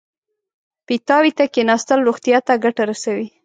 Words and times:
پیتاوي 0.87 1.31
ته 1.37 1.43
کېناستل 1.53 1.99
روغتیا 2.07 2.37
ته 2.47 2.53
ګټه 2.63 2.83
رسوي. 2.89 3.27